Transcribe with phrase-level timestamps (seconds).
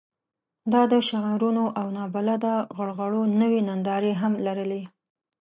[0.71, 4.83] دا د شعارونو او نابلده غرغړو نوې نندارې هم لرلې.